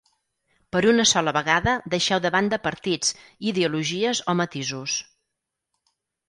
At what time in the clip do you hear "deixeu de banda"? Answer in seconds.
1.95-2.59